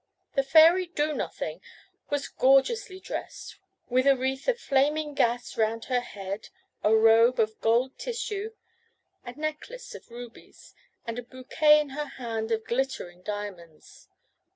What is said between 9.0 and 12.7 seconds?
a necklace of rubies, and a bouquet in her hand of